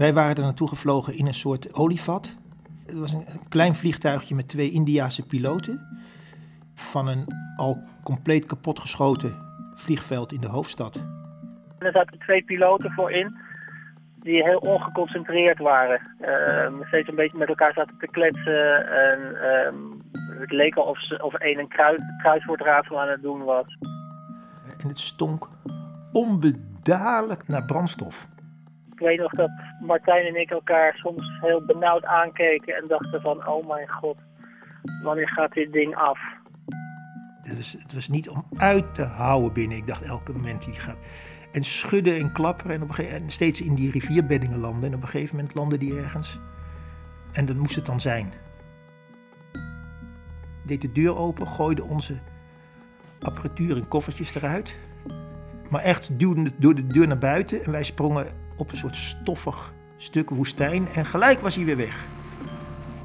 Wij 0.00 0.12
waren 0.12 0.36
er 0.36 0.42
naartoe 0.42 0.68
gevlogen 0.68 1.16
in 1.16 1.26
een 1.26 1.34
soort 1.34 1.74
olievat. 1.74 2.36
Het 2.86 2.98
was 2.98 3.12
een 3.12 3.48
klein 3.48 3.74
vliegtuigje 3.74 4.34
met 4.34 4.48
twee 4.48 4.70
Indiase 4.70 5.26
piloten. 5.26 6.02
Van 6.74 7.08
een 7.08 7.24
al 7.56 7.82
compleet 8.02 8.44
kapotgeschoten 8.44 9.34
vliegveld 9.74 10.32
in 10.32 10.40
de 10.40 10.48
hoofdstad. 10.48 10.94
Er 11.78 11.92
zaten 11.92 12.18
twee 12.18 12.44
piloten 12.44 12.90
voor 12.90 13.12
in 13.12 13.36
die 14.14 14.42
heel 14.42 14.58
ongeconcentreerd 14.58 15.58
waren. 15.58 16.00
Uh, 16.20 16.86
steeds 16.86 17.08
een 17.08 17.14
beetje 17.14 17.38
met 17.38 17.48
elkaar 17.48 17.72
zaten 17.72 17.98
te 17.98 18.08
kletsen. 18.10 18.90
En 18.90 19.18
uh, 19.20 20.40
het 20.40 20.52
leek 20.52 20.76
al 20.76 20.84
of, 20.84 21.00
ze, 21.00 21.22
of 21.22 21.34
een 21.38 21.58
een 21.58 21.68
kruiswoordraadsel 22.18 23.00
aan 23.00 23.08
het 23.08 23.22
doen 23.22 23.44
was. 23.44 23.78
En 24.82 24.88
het 24.88 24.98
stonk 24.98 25.48
onbedaarlijk 26.12 27.48
naar 27.48 27.64
brandstof. 27.64 28.28
Ik 29.00 29.06
weet 29.06 29.18
nog 29.18 29.32
dat 29.32 29.50
Martijn 29.80 30.26
en 30.26 30.40
ik 30.40 30.50
elkaar 30.50 30.94
soms 30.94 31.38
heel 31.40 31.64
benauwd 31.64 32.04
aankeken 32.04 32.76
en 32.76 32.88
dachten 32.88 33.20
van, 33.20 33.46
oh 33.46 33.68
mijn 33.68 33.88
god, 33.88 34.16
wanneer 35.02 35.28
gaat 35.28 35.52
dit 35.52 35.72
ding 35.72 35.96
af? 35.96 36.18
Het 37.42 37.56
was, 37.56 37.72
het 37.72 37.94
was 37.94 38.08
niet 38.08 38.28
om 38.28 38.46
uit 38.56 38.94
te 38.94 39.02
houden 39.02 39.52
binnen. 39.52 39.76
Ik 39.76 39.86
dacht 39.86 40.02
elke 40.02 40.32
moment 40.32 40.64
die 40.64 40.74
gaat. 40.74 40.96
En 41.52 41.64
schudden 41.64 42.18
en 42.18 42.32
klapperen 42.32 42.74
en, 42.74 42.82
op 42.82 42.90
gegeven, 42.90 43.16
en 43.16 43.30
steeds 43.30 43.60
in 43.60 43.74
die 43.74 43.90
rivierbeddingen 43.90 44.58
landen. 44.58 44.88
En 44.88 44.94
op 44.94 45.02
een 45.02 45.08
gegeven 45.08 45.36
moment 45.36 45.54
landen 45.54 45.78
die 45.78 45.98
ergens. 45.98 46.38
En 47.32 47.46
dat 47.46 47.56
moest 47.56 47.74
het 47.74 47.86
dan 47.86 48.00
zijn. 48.00 48.32
Deed 50.66 50.80
de 50.80 50.92
deur 50.92 51.16
open, 51.16 51.46
gooide 51.46 51.84
onze 51.84 52.18
apparatuur 53.20 53.76
en 53.76 53.88
koffertjes 53.88 54.34
eruit. 54.34 54.76
Maar 55.70 55.82
echt 55.82 56.18
duwde 56.18 56.42
het 56.42 56.54
door 56.56 56.74
de 56.74 56.86
deur 56.86 57.06
naar 57.06 57.18
buiten 57.18 57.64
en 57.64 57.70
wij 57.70 57.84
sprongen 57.84 58.26
op 58.60 58.70
een 58.70 58.76
soort 58.76 58.96
stoffig 58.96 59.72
stuk 59.96 60.30
woestijn. 60.30 60.88
En 60.88 61.06
gelijk 61.06 61.40
was 61.40 61.54
hij 61.54 61.64
weer 61.64 61.76
weg. 61.76 62.06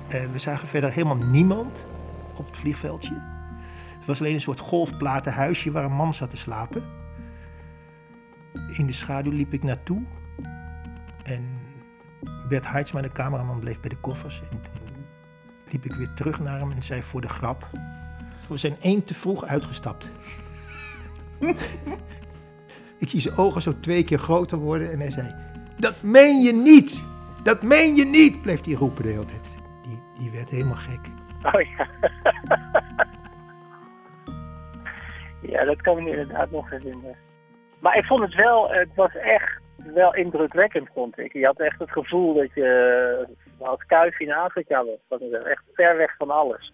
We 0.08 0.40
zagen 0.40 0.68
verder 0.68 0.92
helemaal 0.92 1.26
niemand 1.26 1.86
op 2.36 2.46
het 2.46 2.58
vliegveldje. 2.58 3.22
Het 3.98 4.06
was 4.06 4.20
alleen 4.20 4.34
een 4.34 4.42
soort 4.42 4.60
golfplaten 4.60 5.34
huisje 5.34 5.72
waar 5.72 5.84
een 5.84 5.92
man 5.92 6.14
zat 6.14 6.30
te 6.30 6.38
slapen. 6.38 6.84
In 8.72 8.86
de 8.86 8.94
schaduw 8.94 9.32
liep 9.32 9.54
ik 9.54 9.64
naartoe. 9.64 10.02
En 11.24 11.60
Bert 12.50 12.68
Heidsma, 12.68 13.02
de 13.02 13.12
cameraman, 13.12 13.60
bleef 13.60 13.80
bij 13.80 13.90
de 13.90 13.98
koffers. 13.98 14.42
En 14.42 14.62
toen 14.62 15.06
liep 15.72 15.86
ik 15.86 15.94
weer 15.94 16.14
terug 16.14 16.40
naar 16.40 16.60
hem 16.60 16.72
en 16.72 16.84
zei 16.84 17.02
voor 17.02 17.22
de 17.22 17.30
grap... 17.30 17.70
We 18.48 18.58
zijn 18.58 18.76
één 18.80 19.04
te 19.04 19.14
vroeg 19.14 19.46
uitgestapt. 19.46 20.10
ik 23.06 23.12
zie 23.12 23.22
zijn 23.22 23.38
ogen 23.38 23.62
zo 23.62 23.80
twee 23.80 24.04
keer 24.04 24.18
groter 24.18 24.58
worden 24.58 24.92
en 24.92 25.00
hij 25.00 25.12
zei... 25.12 25.28
Dat 25.78 26.02
meen 26.02 26.42
je 26.42 26.54
niet! 26.54 27.04
Dat 27.44 27.62
meen 27.62 27.96
je 27.96 28.06
niet! 28.06 28.42
Bleef 28.42 28.66
hij 28.66 28.74
roepen 28.74 29.04
de 29.04 29.10
hele 29.10 29.26
tijd. 29.26 29.58
Die, 29.84 30.02
die 30.18 30.32
werd 30.32 30.50
helemaal 30.50 30.76
gek. 30.76 31.10
Oh 31.54 31.62
ja. 31.62 31.88
ja, 35.52 35.66
dat 35.66 35.82
kan 35.82 35.98
ik 35.98 36.08
inderdaad 36.08 36.52
nog 36.52 36.70
herinneren. 36.70 37.16
Maar 37.80 37.98
ik 37.98 38.06
vond 38.06 38.22
het 38.22 38.34
wel, 38.36 38.70
het 38.70 38.90
was 38.96 39.16
echt 39.16 39.60
wel 39.94 40.16
indrukwekkend, 40.16 40.90
vond 40.94 41.20
ik. 41.20 41.34
Je 41.34 41.46
had 41.46 41.60
echt 41.60 41.80
het 41.80 41.92
gevoel 41.92 42.34
dat 42.34 42.54
je 42.54 43.28
als 43.60 43.86
kuifje 43.86 44.26
in 44.26 44.34
Afrika 44.34 44.86
was. 44.86 45.00
Dat 45.10 45.22
is 45.22 45.32
echt 45.32 45.64
ver 45.74 45.98
weg 45.98 46.16
van 46.18 46.30
alles. 46.30 46.74